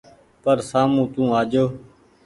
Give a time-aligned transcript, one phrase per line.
[0.41, 1.65] پر سآمو تو آجو۔